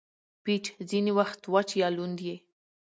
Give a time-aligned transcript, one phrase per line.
[0.43, 2.35] پيچ ځیني وخت وچ یا لوند يي.